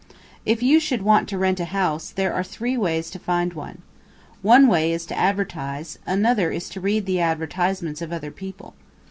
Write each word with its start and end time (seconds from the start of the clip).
If 0.47 0.63
you 0.63 0.79
should 0.79 1.03
want 1.03 1.29
to 1.29 1.37
rent 1.37 1.59
a 1.59 1.65
house, 1.65 2.09
there 2.09 2.33
are 2.33 2.43
three 2.43 2.75
ways 2.75 3.11
to 3.11 3.19
find 3.19 3.53
one. 3.53 3.83
One 4.41 4.67
way 4.67 4.91
is 4.91 5.05
to 5.05 5.15
advertise; 5.15 5.99
another 6.07 6.49
is 6.49 6.69
to 6.69 6.81
read 6.81 7.05
the 7.05 7.19
advertisements 7.19 8.01
of 8.01 8.11
other 8.11 8.31
people. 8.31 8.73